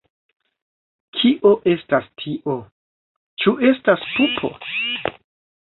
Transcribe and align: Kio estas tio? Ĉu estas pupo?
Kio 1.17 1.51
estas 1.75 2.09
tio? 2.23 2.57
Ĉu 3.45 3.55
estas 3.71 4.09
pupo? 4.17 4.53